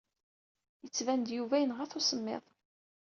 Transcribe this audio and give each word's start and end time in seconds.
Yettban-d 0.83 1.27
Yuba 1.37 1.61
yenɣa-t 1.61 1.97
usemmiḍ. 1.99 2.43